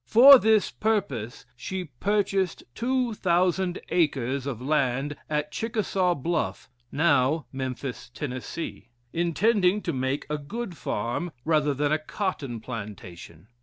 [0.07, 8.09] For this purpose she purchased two thousand acres of land at Chickasaw Bluffe, (now Memphis,
[8.11, 13.45] Tennessee), intending to make a good farm rather than a cotton plantation.